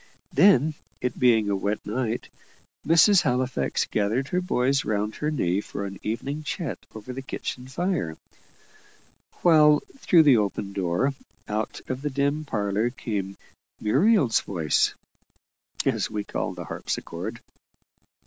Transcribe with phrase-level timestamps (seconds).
[0.33, 2.29] Then, it being a wet night,
[2.87, 3.21] Mrs.
[3.21, 8.17] Halifax gathered her boys round her knee for an evening chat over the kitchen fire;
[9.43, 11.13] while through the open door,
[11.47, 13.37] out of the dim parlour came
[13.79, 14.95] "Muriel's voice,"
[15.85, 17.39] as we called the harpsichord.